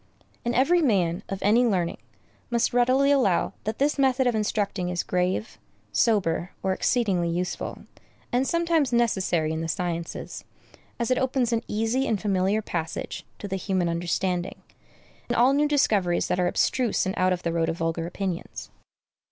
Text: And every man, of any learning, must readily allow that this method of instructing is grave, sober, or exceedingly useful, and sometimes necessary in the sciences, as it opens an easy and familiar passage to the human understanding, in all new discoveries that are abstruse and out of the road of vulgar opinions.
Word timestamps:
And 0.43 0.55
every 0.55 0.81
man, 0.81 1.21
of 1.29 1.37
any 1.43 1.63
learning, 1.63 1.99
must 2.49 2.73
readily 2.73 3.11
allow 3.11 3.53
that 3.65 3.77
this 3.77 3.99
method 3.99 4.25
of 4.25 4.33
instructing 4.33 4.89
is 4.89 5.03
grave, 5.03 5.59
sober, 5.91 6.53
or 6.63 6.73
exceedingly 6.73 7.29
useful, 7.29 7.83
and 8.31 8.47
sometimes 8.47 8.91
necessary 8.91 9.51
in 9.53 9.61
the 9.61 9.67
sciences, 9.67 10.43
as 10.97 11.11
it 11.11 11.19
opens 11.19 11.53
an 11.53 11.61
easy 11.67 12.07
and 12.07 12.19
familiar 12.19 12.63
passage 12.63 13.27
to 13.37 13.47
the 13.47 13.57
human 13.57 13.87
understanding, 13.87 14.63
in 15.29 15.35
all 15.35 15.53
new 15.53 15.67
discoveries 15.67 16.29
that 16.29 16.39
are 16.39 16.47
abstruse 16.47 17.05
and 17.05 17.13
out 17.15 17.31
of 17.31 17.43
the 17.43 17.53
road 17.53 17.69
of 17.69 17.77
vulgar 17.77 18.07
opinions. 18.07 18.71